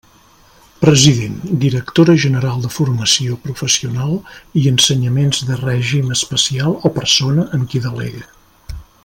President: 0.83 1.35
directora 1.65 2.15
general 2.23 2.63
de 2.63 2.71
Formació 2.77 3.37
Professional 3.43 4.17
i 4.63 4.65
Ensenyaments 4.73 5.43
de 5.51 5.59
Règim 5.61 6.09
Especial 6.17 6.79
o 6.91 6.93
persona 6.97 7.47
en 7.59 7.69
qui 7.73 7.85
delegue. 7.87 8.25